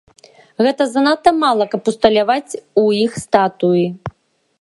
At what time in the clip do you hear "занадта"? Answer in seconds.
0.93-1.33